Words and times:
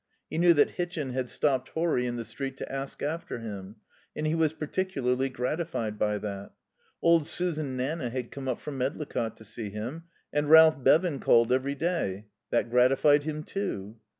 He 0.31 0.39
knew 0.39 0.55
that 0.55 0.71
Hitchin 0.79 1.11
had 1.13 1.29
stopped 1.29 1.69
Horry 1.69 2.07
in 2.07 2.15
the 2.15 2.25
street 2.25 2.57
to 2.57 2.71
ask 2.71 3.03
after 3.03 3.37
him, 3.37 3.75
and 4.15 4.25
he 4.25 4.33
was 4.33 4.51
particularly 4.51 5.29
gratified 5.29 5.99
by 5.99 6.17
that. 6.17 6.53
Old 7.03 7.27
Susan 7.27 7.77
Nanna 7.77 8.09
had 8.09 8.31
come 8.31 8.47
up 8.47 8.59
from 8.59 8.79
Medlicott 8.79 9.37
to 9.37 9.45
see 9.45 9.69
him. 9.69 10.05
And 10.33 10.49
Ralph 10.49 10.83
Bevan 10.83 11.19
called 11.19 11.51
every 11.51 11.75
day. 11.75 12.25
That 12.49 12.71
gratified 12.71 13.25
him, 13.25 13.43
too. 13.43 13.99